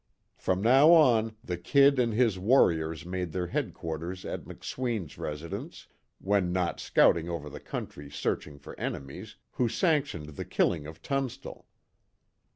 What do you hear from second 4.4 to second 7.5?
McSween's residence, when not scouting